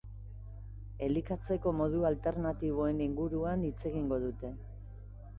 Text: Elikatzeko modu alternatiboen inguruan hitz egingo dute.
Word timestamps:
Elikatzeko 1.07 1.73
modu 1.81 1.99
alternatiboen 2.09 3.03
inguruan 3.07 3.67
hitz 3.69 3.83
egingo 3.91 4.19
dute. 4.25 4.51